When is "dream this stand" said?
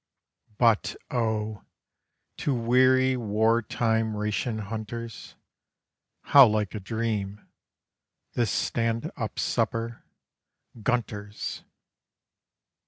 6.79-9.11